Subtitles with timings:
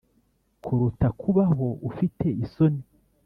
[0.63, 2.81] kuruta kubaho ufite isoni